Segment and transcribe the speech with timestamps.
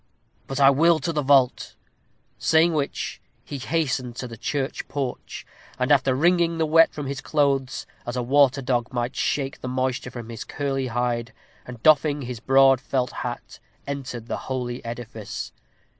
[0.47, 1.75] But I will to the vault."
[2.39, 5.45] Saying which, he hastened to the church porch,
[5.77, 9.67] and after wringing the wet from his clothes, as a water dog might shake the
[9.67, 11.33] moisture from his curly hide,
[11.67, 15.51] and doffing his broad felt hat, he entered the holy edifice.